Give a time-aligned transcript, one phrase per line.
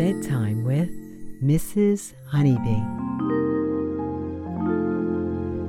[0.00, 0.88] Bedtime with
[1.44, 2.14] Mrs.
[2.26, 2.80] Honeybee.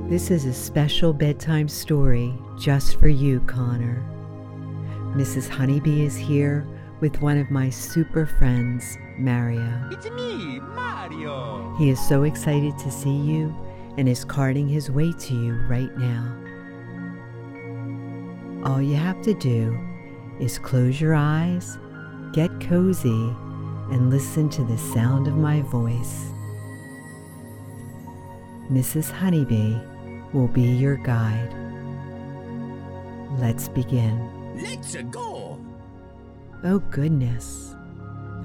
[0.08, 4.02] This is a special bedtime story just for you, Connor.
[5.14, 5.50] Mrs.
[5.50, 6.66] Honeybee is here
[7.02, 9.90] with one of my super friends, Mario.
[9.90, 11.76] It's me, Mario.
[11.76, 13.54] He is so excited to see you
[13.98, 16.34] and is carting his way to you right now.
[18.64, 19.78] All you have to do
[20.40, 21.76] is close your eyes,
[22.32, 23.36] get cozy,
[23.92, 26.32] and listen to the sound of my voice.
[28.70, 29.10] Mrs.
[29.10, 29.76] Honeybee
[30.32, 31.54] will be your guide.
[33.38, 34.56] Let's begin.
[34.56, 35.60] Let's go.
[36.64, 37.74] Oh goodness,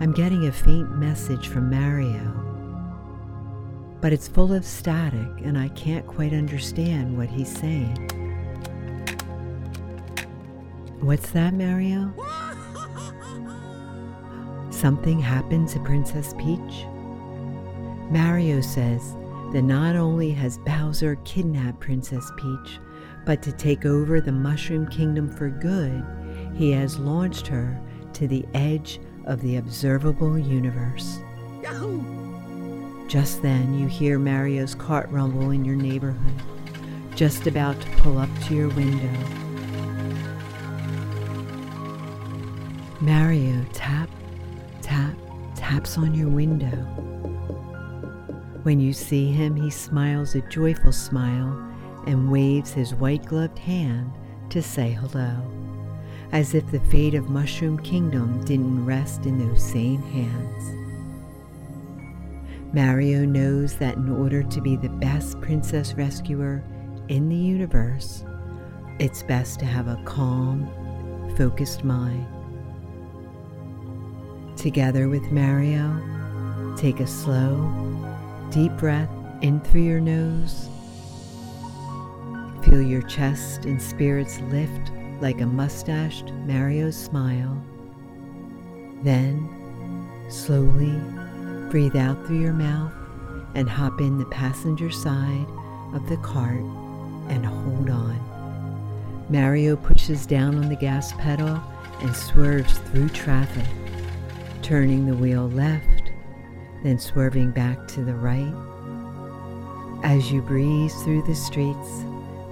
[0.01, 2.43] I'm getting a faint message from Mario.
[4.01, 7.95] But it's full of static and I can't quite understand what he's saying.
[10.99, 12.13] What's that, Mario?
[14.77, 16.85] Something happened to Princess Peach?
[18.11, 19.15] Mario says
[19.51, 22.77] that not only has Bowser kidnapped Princess Peach,
[23.25, 26.05] but to take over the Mushroom Kingdom for good,
[26.53, 27.81] he has launched her
[28.13, 31.21] to the edge of the observable universe.
[31.63, 33.07] Yahoo!
[33.07, 36.39] Just then, you hear Mario's cart rumble in your neighborhood,
[37.15, 39.11] just about to pull up to your window.
[43.01, 44.07] Mario tap,
[44.87, 45.17] tap,
[45.53, 46.77] taps on your window.
[48.63, 51.61] When you see him, he smiles a joyful smile
[52.07, 54.09] and waves his white gloved hand
[54.49, 55.35] to say hello,
[56.31, 60.73] as if the fate of Mushroom Kingdom didn't rest in those same hands.
[62.73, 66.63] Mario knows that in order to be the best princess rescuer
[67.09, 68.23] in the universe,
[68.99, 70.65] it's best to have a calm,
[71.35, 72.25] focused mind.
[74.57, 77.71] Together with Mario, take a slow,
[78.51, 79.09] deep breath
[79.41, 80.67] in through your nose.
[82.65, 87.55] Feel your chest and spirits lift like a mustached Mario smile.
[89.03, 89.47] Then,
[90.27, 90.99] slowly
[91.69, 92.91] breathe out through your mouth
[93.53, 95.45] and hop in the passenger side
[95.93, 96.63] of the cart
[97.29, 99.25] and hold on.
[99.29, 101.61] Mario pushes down on the gas pedal
[101.99, 103.65] and swerves through traffic,
[104.67, 106.11] turning the wheel left,
[106.83, 108.53] then swerving back to the right.
[110.03, 112.03] As you breeze through the streets,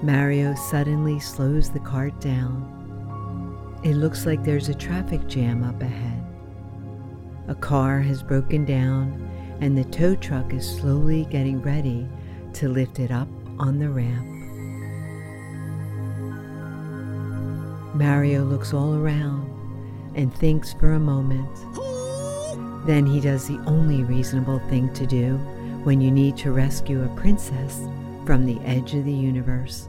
[0.01, 3.81] Mario suddenly slows the cart down.
[3.83, 6.23] It looks like there's a traffic jam up ahead.
[7.49, 12.07] A car has broken down, and the tow truck is slowly getting ready
[12.53, 13.27] to lift it up
[13.59, 14.25] on the ramp.
[17.93, 19.51] Mario looks all around
[20.15, 21.84] and thinks for a moment.
[22.85, 25.37] Then he does the only reasonable thing to do
[25.83, 27.81] when you need to rescue a princess
[28.25, 29.87] from the edge of the universe.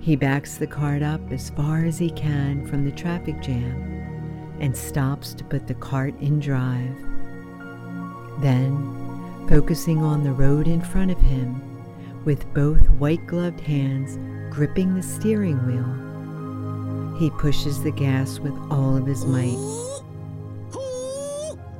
[0.00, 4.76] He backs the cart up as far as he can from the traffic jam and
[4.76, 6.96] stops to put the cart in drive.
[8.40, 11.62] Then, focusing on the road in front of him,
[12.24, 14.18] with both white gloved hands
[14.54, 19.87] gripping the steering wheel, he pushes the gas with all of his might.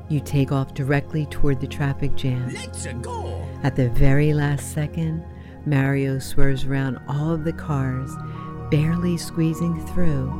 [0.08, 2.50] You take off directly toward the traffic jam.
[2.54, 3.46] Let's go.
[3.62, 5.22] At the very last second,
[5.66, 8.10] Mario swerves around all of the cars,
[8.70, 10.30] barely squeezing through,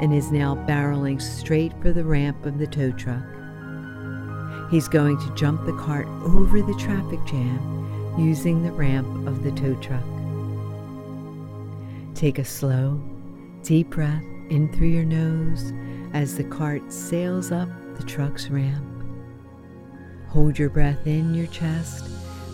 [0.00, 3.22] and is now barreling straight for the ramp of the tow truck.
[4.70, 9.52] He's going to jump the cart over the traffic jam using the ramp of the
[9.52, 10.02] tow truck.
[12.16, 13.00] Take a slow,
[13.62, 15.72] deep breath in through your nose
[16.12, 18.91] as the cart sails up the truck's ramp.
[20.32, 22.06] Hold your breath in your chest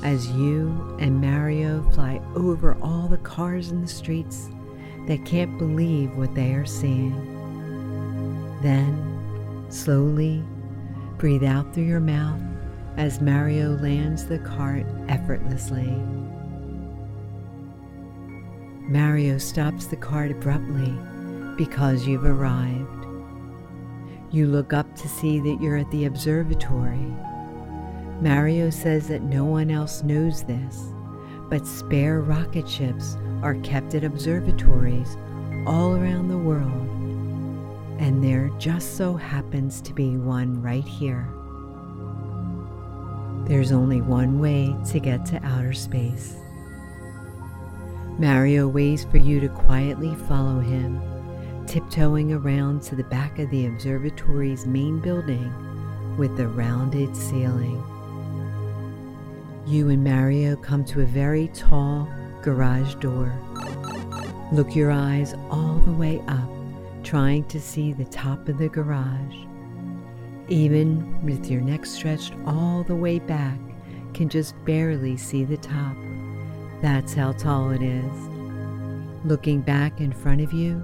[0.03, 4.49] as you and Mario fly over all the cars in the streets
[5.07, 7.15] that can't believe what they are seeing.
[8.63, 10.43] Then, slowly,
[11.19, 12.41] breathe out through your mouth
[12.97, 15.95] as Mario lands the cart effortlessly.
[18.89, 20.99] Mario stops the cart abruptly
[21.57, 23.07] because you've arrived.
[24.33, 27.07] You look up to see that you're at the observatory.
[28.21, 30.93] Mario says that no one else knows this,
[31.49, 35.17] but spare rocket ships are kept at observatories
[35.67, 36.89] all around the world,
[38.01, 41.29] and there just so happens to be one right here.
[43.47, 46.35] There's only one way to get to outer space.
[48.19, 51.01] Mario waits for you to quietly follow him,
[51.69, 57.81] tiptoeing around to the back of the observatory's main building with the rounded ceiling.
[59.69, 62.09] You and Mario come to a very tall
[62.41, 63.39] garage door.
[64.51, 66.49] Look your eyes all the way up,
[67.05, 69.37] trying to see the top of the garage.
[70.49, 73.59] Even with your neck stretched all the way back,
[74.15, 75.95] can just barely see the top.
[76.81, 78.29] That's how tall it is.
[79.27, 80.83] Looking back in front of you,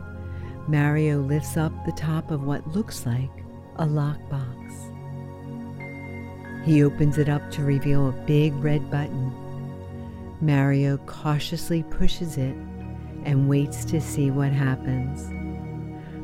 [0.69, 3.31] Mario lifts up the top of what looks like
[3.77, 4.54] a lockbox.
[6.65, 9.33] He opens it up to reveal a big red button.
[10.41, 12.55] Mario cautiously pushes it
[13.25, 15.29] and waits to see what happens.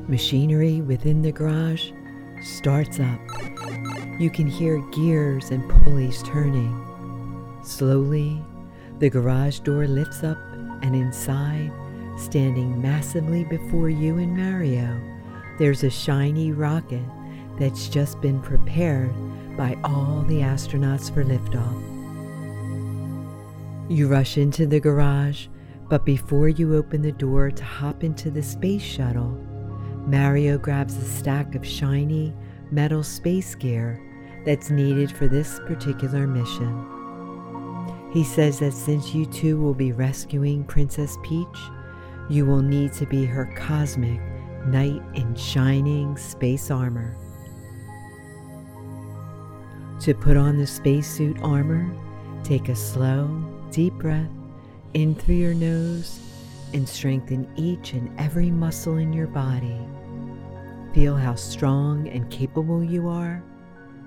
[0.08, 1.90] Machinery within the garage
[2.42, 3.20] starts up.
[4.18, 6.76] You can hear gears and pulleys turning.
[7.62, 8.42] Slowly,
[8.98, 10.38] the garage door lifts up,
[10.82, 11.70] and inside,
[12.18, 15.00] standing massively before you and Mario,
[15.58, 17.04] there's a shiny rocket
[17.58, 19.14] that's just been prepared
[19.60, 21.82] by all the astronauts for liftoff.
[23.90, 25.48] You rush into the garage,
[25.90, 29.38] but before you open the door to hop into the space shuttle,
[30.06, 32.32] Mario grabs a stack of shiny
[32.70, 34.00] metal space gear
[34.46, 38.08] that's needed for this particular mission.
[38.14, 41.58] He says that since you two will be rescuing Princess Peach,
[42.30, 44.22] you will need to be her cosmic
[44.64, 47.14] knight in shining space armor.
[50.00, 51.94] To put on the spacesuit armor,
[52.42, 53.28] take a slow,
[53.70, 54.30] deep breath
[54.94, 56.18] in through your nose
[56.72, 59.78] and strengthen each and every muscle in your body.
[60.94, 63.44] Feel how strong and capable you are.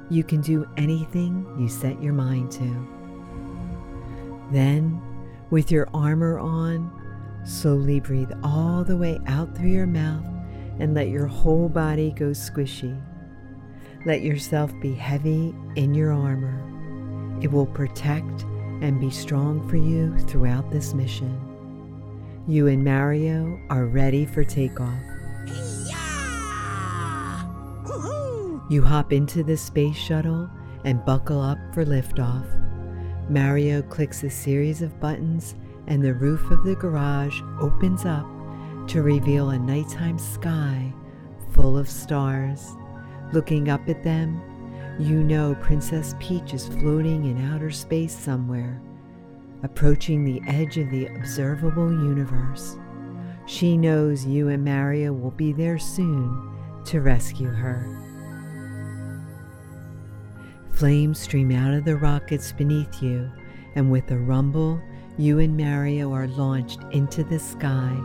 [0.10, 2.88] You can do anything you set your mind to.
[4.51, 5.00] Then,
[5.51, 6.92] with your armor on,
[7.46, 10.25] slowly breathe all the way out through your mouth
[10.80, 13.00] and let your whole body go squishy.
[14.05, 16.59] Let yourself be heavy in your armor.
[17.41, 18.44] It will protect
[18.81, 21.39] and be strong for you throughout this mission.
[22.47, 25.00] You and Mario are ready for takeoff.
[25.88, 25.94] Yeah!
[28.69, 30.50] You hop into the space shuttle
[30.83, 32.45] and buckle up for liftoff.
[33.29, 35.55] Mario clicks a series of buttons,
[35.88, 38.25] and the roof of the garage opens up
[38.88, 40.94] to reveal a nighttime sky
[41.51, 42.75] full of stars.
[43.33, 44.39] Looking up at them,
[45.00, 48.80] you know Princess Peach is floating in outer space somewhere,
[49.63, 52.77] approaching the edge of the observable universe.
[53.47, 57.89] She knows you and Mario will be there soon to rescue her.
[60.71, 63.31] Flames stream out of the rockets beneath you,
[63.74, 64.79] and with a rumble,
[65.18, 67.97] you and Mario are launched into the sky,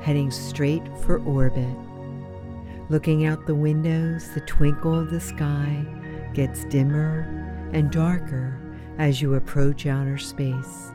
[0.00, 1.76] heading straight for orbit.
[2.92, 5.82] Looking out the windows, the twinkle of the sky
[6.34, 7.22] gets dimmer
[7.72, 8.60] and darker
[8.98, 10.92] as you approach outer space.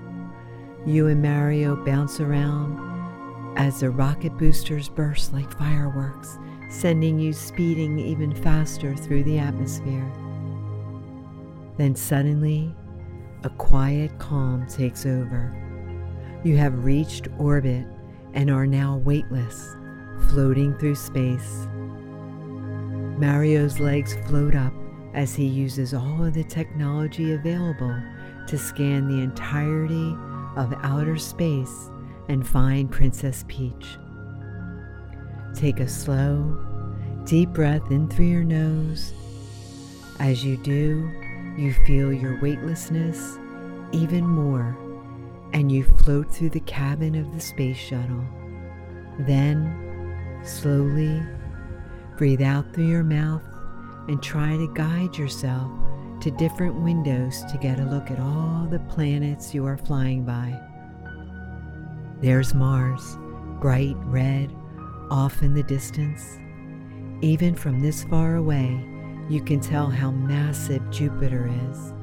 [0.86, 6.38] You and Mario bounce around as the rocket boosters burst like fireworks,
[6.70, 10.08] sending you speeding even faster through the atmosphere.
[11.78, 12.76] Then suddenly,
[13.42, 15.52] a quiet calm takes over.
[16.44, 17.88] You have reached orbit
[18.36, 19.76] and are now weightless,
[20.30, 21.68] floating through space.
[23.18, 24.74] Mario's legs float up
[25.14, 27.96] as he uses all of the technology available
[28.48, 30.16] to scan the entirety
[30.56, 31.90] of outer space
[32.30, 33.98] and find Princess Peach.
[35.56, 36.58] Take a slow,
[37.26, 39.14] deep breath in through your nose.
[40.20, 41.10] As you do,
[41.58, 43.40] you feel your weightlessness
[43.92, 44.78] even more
[45.54, 48.24] and you float through the cabin of the space shuttle.
[49.20, 51.22] Then, slowly,
[52.18, 53.44] Breathe out through your mouth
[54.08, 55.70] and try to guide yourself
[56.22, 60.60] to different windows to get a look at all the planets you are flying by.
[62.20, 63.18] There's Mars,
[63.62, 64.52] bright red,
[65.12, 66.40] off in the distance.
[67.22, 68.84] Even from this far away,
[69.30, 71.94] you can tell how massive Jupiter is.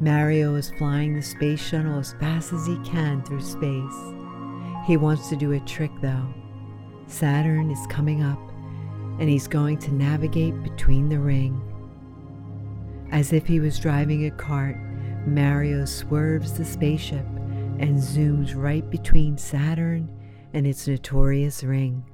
[0.00, 4.14] Mario is flying the space shuttle as fast as he can through space.
[4.86, 6.32] He wants to do a trick though.
[7.06, 8.38] Saturn is coming up
[9.18, 11.60] and he's going to navigate between the ring.
[13.12, 14.76] As if he was driving a cart,
[15.26, 17.26] Mario swerves the spaceship
[17.78, 20.08] and zooms right between Saturn
[20.52, 22.04] and its notorious ring.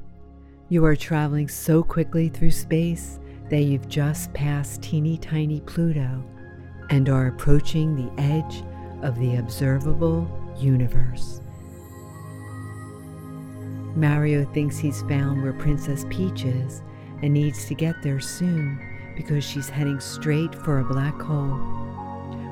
[0.69, 3.19] You are traveling so quickly through space
[3.51, 6.25] that you've just passed teeny tiny Pluto
[6.91, 8.63] and are approaching the edge
[9.03, 10.27] of the observable
[10.59, 11.41] universe.
[13.95, 16.83] Mario thinks he's found where Princess Peach is
[17.23, 18.81] and needs to get there soon
[19.17, 21.61] because she's heading straight for a black hole.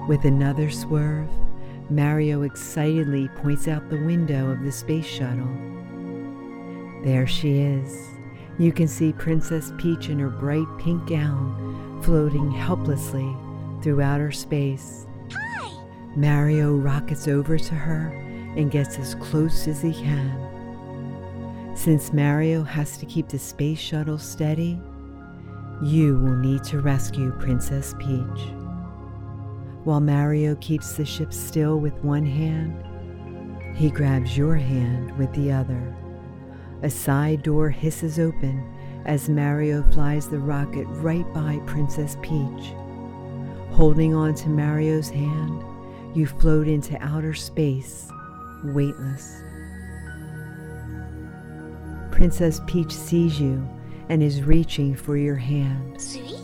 [0.09, 1.29] With another swerve,
[1.91, 5.49] Mario excitedly points out the window of the space shuttle.
[7.05, 8.09] There she is.
[8.59, 13.37] You can see Princess Peach in her bright pink gown floating helplessly
[13.83, 15.07] through outer space.
[15.33, 15.83] Hi!
[16.15, 18.09] Mario rockets over to her
[18.57, 20.50] and gets as close as he can.
[21.81, 24.79] Since Mario has to keep the space shuttle steady,
[25.83, 28.53] you will need to rescue Princess Peach.
[29.85, 32.85] While Mario keeps the ship still with one hand,
[33.79, 35.97] he grabs your hand with the other.
[36.83, 38.63] A side door hisses open
[39.07, 42.75] as Mario flies the rocket right by Princess Peach.
[43.71, 45.65] Holding on to Mario's hand,
[46.15, 48.11] you float into outer space,
[48.65, 49.45] weightless.
[52.11, 53.67] Princess Peach sees you
[54.09, 56.01] and is reaching for your hand.
[56.01, 56.35] Sweet?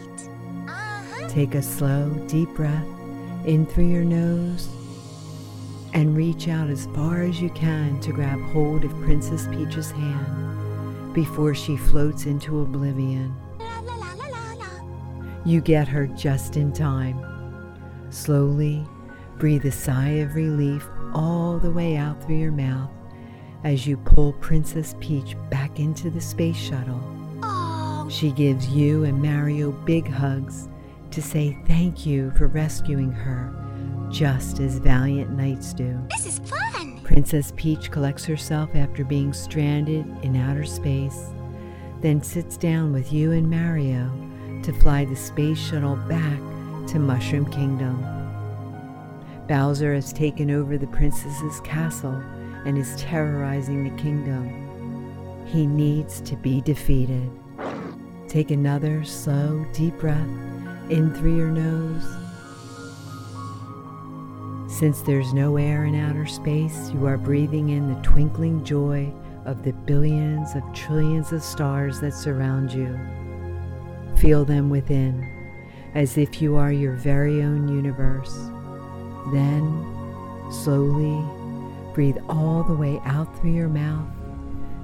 [0.68, 1.28] Uh-huh.
[1.28, 2.86] Take a slow, deep breath
[3.44, 4.68] in through your nose
[5.92, 11.14] and reach out as far as you can to grab hold of Princess Peach's hand
[11.14, 13.34] before she floats into oblivion.
[13.58, 14.06] La la la.
[15.44, 17.18] You get her just in time.
[18.10, 18.84] Slowly
[19.38, 22.90] breathe a sigh of relief all the way out through your mouth
[23.66, 27.02] as you pull Princess Peach back into the space shuttle.
[27.42, 30.68] Oh, She gives you and Mario big hugs
[31.10, 33.52] to say thank you for rescuing her,
[34.08, 36.00] just as valiant knights do.
[36.10, 37.00] this is fun!
[37.02, 41.30] Princess Peach collects herself after being stranded in outer space,
[42.02, 44.08] then sits down with you and Mario
[44.62, 46.38] to fly the space shuttle back
[46.86, 48.00] to Mushroom Kingdom.
[49.48, 52.22] Bowser has taken over the princess's castle
[52.66, 55.46] and is terrorizing the kingdom.
[55.46, 57.30] He needs to be defeated.
[58.28, 60.28] Take another slow, deep breath
[60.90, 62.04] in through your nose.
[64.68, 69.12] Since there's no air in outer space, you are breathing in the twinkling joy
[69.44, 72.98] of the billions of trillions of stars that surround you.
[74.16, 75.24] Feel them within,
[75.94, 78.34] as if you are your very own universe.
[79.32, 79.86] Then,
[80.50, 81.24] slowly,
[81.96, 84.06] breathe all the way out through your mouth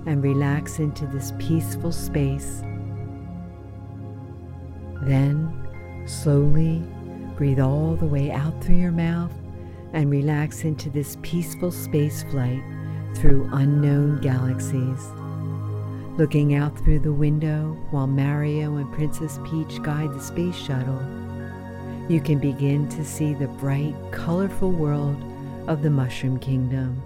[0.07, 2.63] and relax into this peaceful space.
[5.03, 5.53] Then,
[6.07, 6.83] slowly,
[7.37, 9.31] breathe all the way out through your mouth
[9.93, 12.63] and relax into this peaceful space flight
[13.17, 15.07] through unknown galaxies.
[16.17, 21.03] Looking out through the window while Mario and Princess Peach guide the space shuttle,
[22.09, 25.23] you can begin to see the bright, colorful world
[25.69, 27.03] of the Mushroom Kingdom.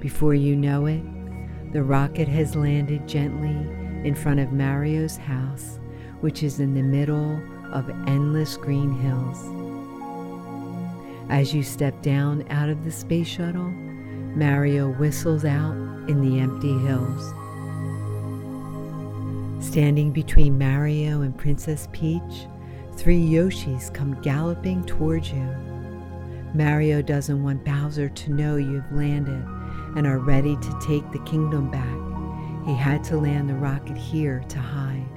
[0.00, 1.02] Before you know it,
[1.72, 3.56] the rocket has landed gently
[4.06, 5.78] in front of Mario's house,
[6.20, 7.40] which is in the middle
[7.72, 9.38] of endless green hills.
[11.30, 13.70] As you step down out of the space shuttle,
[14.34, 15.74] Mario whistles out
[16.08, 17.32] in the empty hills.
[19.64, 22.46] Standing between Mario and Princess Peach,
[22.96, 25.48] three Yoshis come galloping towards you.
[26.54, 29.42] Mario doesn't want Bowser to know you've landed
[29.96, 32.66] and are ready to take the kingdom back.
[32.66, 35.08] He had to land the rocket here to hide.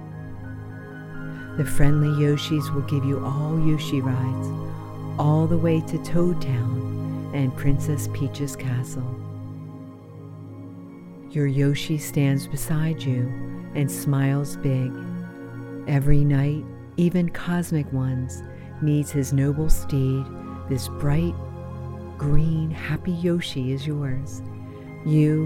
[1.58, 4.48] The friendly Yoshis will give you all Yoshi rides,
[5.20, 9.16] all the way to Toad Town and Princess Peach's castle.
[11.32, 13.28] Your Yoshi stands beside you
[13.76, 14.92] and smiles big.
[15.88, 16.64] Every night,
[16.98, 18.42] even cosmic ones,
[18.82, 20.26] needs his noble steed.
[20.68, 21.36] This bright,
[22.18, 24.42] green, happy Yoshi is yours.
[25.06, 25.46] You,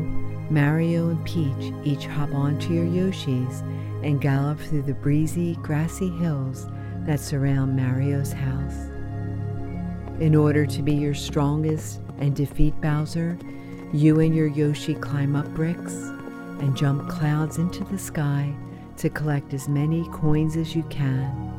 [0.49, 3.61] Mario, and Peach each hop onto your Yoshis
[4.01, 6.67] and gallop through the breezy, grassy hills
[7.05, 8.89] that surround Mario's house.
[10.21, 13.37] In order to be your strongest and defeat Bowser,
[13.91, 15.95] you and your Yoshi climb up bricks
[16.61, 18.53] and jump clouds into the sky
[18.95, 21.58] to collect as many coins as you can.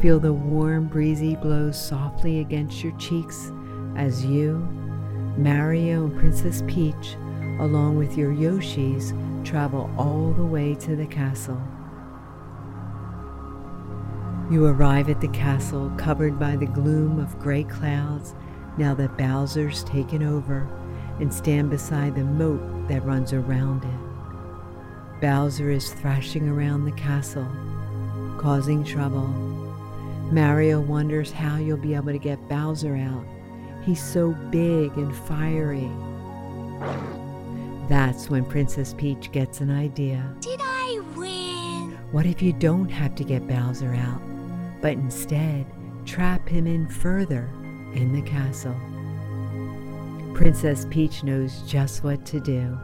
[0.00, 3.50] Feel the warm, breezy blows softly against your cheeks
[3.96, 4.58] as you,
[5.36, 7.16] Mario, and Princess Peach,
[7.58, 9.12] along with your Yoshis,
[9.44, 11.60] travel all the way to the castle.
[14.52, 18.36] You arrive at the castle covered by the gloom of gray clouds
[18.76, 20.68] now that Bowser's taken over
[21.18, 25.20] and stand beside the moat that runs around it.
[25.20, 27.48] Bowser is thrashing around the castle,
[28.38, 29.67] causing trouble.
[30.30, 33.24] Mario wonders how you'll be able to get Bowser out.
[33.82, 35.90] He's so big and fiery.
[37.88, 40.34] That's when Princess Peach gets an idea.
[40.40, 41.98] Did I win?
[42.12, 44.20] What if you don't have to get Bowser out,
[44.82, 45.64] but instead
[46.04, 47.48] trap him in further
[47.94, 48.76] in the castle?
[50.34, 52.78] Princess Peach knows just what to do.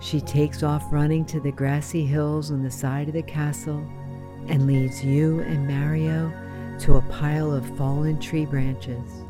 [0.00, 3.86] She takes off running to the grassy hills on the side of the castle
[4.48, 6.32] and leads you and Mario
[6.80, 9.24] to a pile of fallen tree branches.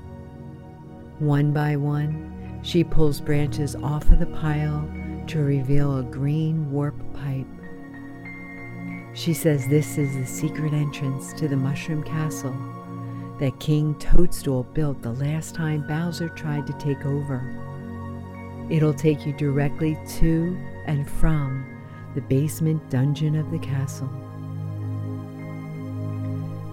[1.19, 4.89] One by one, she pulls branches off of the pile
[5.29, 7.47] to reveal a green warp pipe.
[9.15, 12.57] She says this is the secret entrance to the Mushroom Castle
[13.41, 17.43] that King Toadstool built the last time Bowser tried to take over.
[18.69, 20.57] It'll take you directly to
[20.87, 21.65] and from
[22.15, 24.11] the basement dungeon of the castle.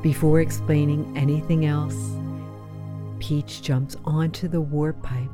[0.05, 1.97] Before explaining anything else,
[3.17, 5.31] Peach jumps onto the warp pipe,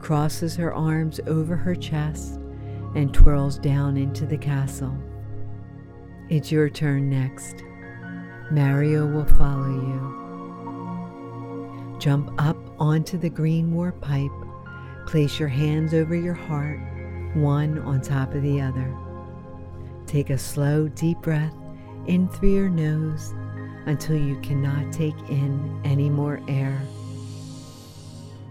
[0.00, 2.40] crosses her arms over her chest,
[2.96, 4.92] and twirls down into the castle.
[6.28, 7.62] It's your turn next.
[8.50, 11.96] Mario will follow you.
[12.00, 14.32] Jump up onto the green warp pipe.
[15.06, 16.80] Place your hands over your heart,
[17.34, 18.92] one on top of the other.
[20.06, 21.54] Take a slow, deep breath
[22.08, 23.32] in through your nose
[23.86, 26.80] until you cannot take in any more air.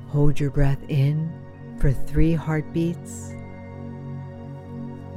[0.10, 1.32] Hold your breath in
[1.80, 3.30] for three heartbeats.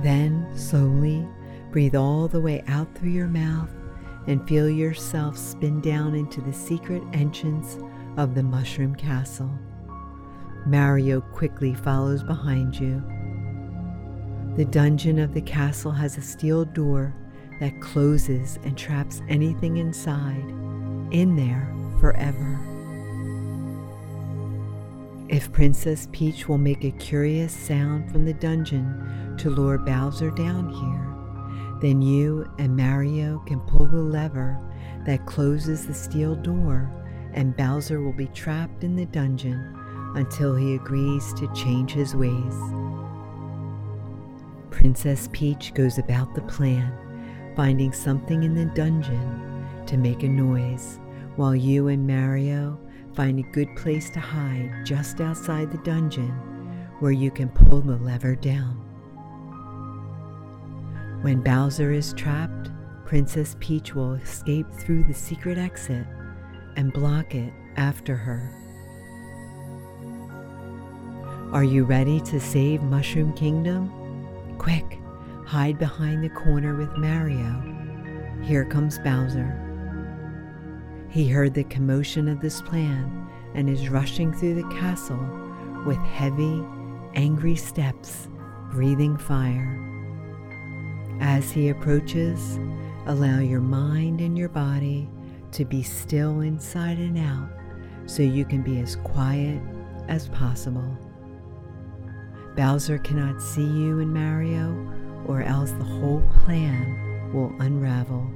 [0.01, 1.27] Then slowly
[1.71, 3.71] breathe all the way out through your mouth
[4.27, 7.79] and feel yourself spin down into the secret entrance
[8.17, 9.51] of the Mushroom Castle.
[10.67, 13.03] Mario quickly follows behind you.
[14.57, 17.13] The dungeon of the castle has a steel door
[17.65, 20.45] that closes and traps anything inside
[21.13, 22.61] in there forever.
[25.31, 30.69] If Princess Peach will make a curious sound from the dungeon to lure Bowser down
[30.75, 34.59] here, then you and Mario can pull the lever
[35.07, 36.93] that closes the steel door,
[37.33, 39.75] and Bowser will be trapped in the dungeon
[40.17, 42.55] until he agrees to change his ways.
[44.71, 46.93] Princess Peach goes about the plan,
[47.57, 50.99] finding something in the dungeon to make a noise,
[51.37, 52.79] while you and Mario
[53.15, 56.31] find a good place to hide just outside the dungeon
[57.01, 58.81] where you can pull the lever down.
[61.23, 62.71] When Bowser is trapped,
[63.07, 66.07] Princess Peach will escape through the secret exit
[66.77, 68.51] and block it after her.
[71.53, 73.93] Are you ready to save Mushroom Kingdom?
[74.59, 74.99] Quick,
[75.47, 77.63] hide behind the corner with Mario.
[78.43, 79.61] Here comes Bowser.
[81.11, 85.29] He heard the commotion of this plan and is rushing through the castle
[85.87, 86.65] with heavy,
[87.15, 88.29] angry steps,
[88.71, 89.81] breathing fire.
[91.21, 92.59] As he approaches,
[93.07, 95.09] allow your mind and your body
[95.53, 97.49] to be still inside and out
[98.07, 99.61] so you can be as quiet
[100.09, 100.99] as possible.
[102.57, 104.73] Bowser cannot see you and Mario,
[105.27, 108.31] or else the whole plan will unravel.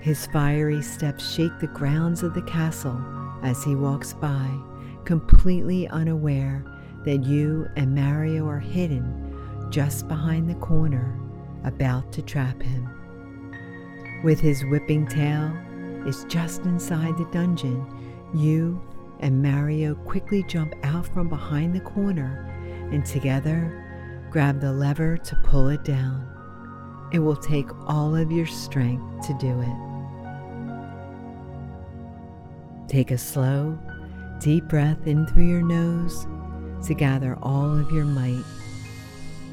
[0.00, 2.98] His fiery steps shake the grounds of the castle
[3.42, 4.48] as he walks by,
[5.04, 6.64] completely unaware
[7.04, 11.18] that you and Mario are hidden just behind the corner,
[11.64, 12.88] about to trap him.
[14.24, 15.52] With his whipping tail
[16.06, 17.86] is just inside the dungeon,
[18.34, 18.82] you
[19.20, 22.46] and Mario quickly jump out from behind the corner
[22.90, 23.86] and together
[24.30, 26.26] grab the lever to pull it down.
[27.12, 29.76] It will take all of your strength to do it.
[32.88, 33.76] Take a slow,
[34.38, 36.26] deep breath in through your nose
[36.86, 38.44] to gather all of your might.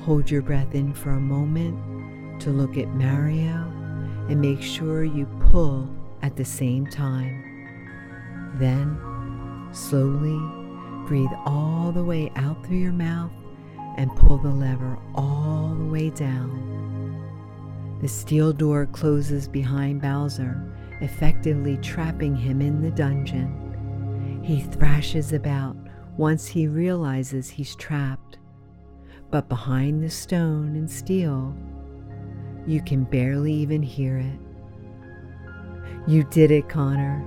[0.01, 3.73] Hold your breath in for a moment to look at Mario
[4.29, 5.89] and make sure you pull
[6.21, 7.43] at the same time.
[8.59, 8.97] Then,
[9.71, 10.37] slowly
[11.07, 13.31] breathe all the way out through your mouth
[13.97, 16.63] and pull the lever all the way down.
[18.01, 20.63] The steel door closes behind Bowser
[21.01, 24.41] effectively trapping him in the dungeon.
[24.43, 25.75] He thrashes about
[26.15, 28.37] once he realizes he's trapped,
[29.29, 31.55] but behind the stone and steel,
[32.65, 34.39] you can barely even hear it.
[36.07, 37.23] You did it, Connor.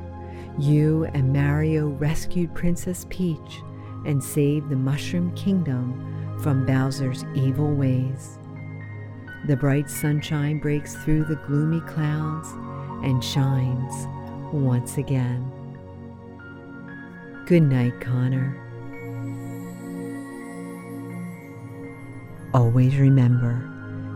[0.59, 3.63] You and Mario rescued Princess Peach
[4.05, 8.39] and saved the Mushroom Kingdom from Bowser's evil ways.
[9.47, 12.49] The bright sunshine breaks through the gloomy clouds
[13.05, 14.07] and shines
[14.53, 15.51] once again.
[17.47, 18.57] Good night, Connor.
[22.55, 23.55] Always remember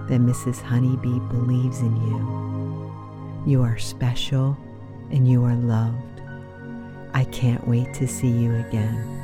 [0.09, 0.61] that Mrs.
[0.61, 3.45] Honeybee believes in you.
[3.47, 4.57] You are special
[5.11, 6.21] and you are loved.
[7.13, 9.24] I can't wait to see you again.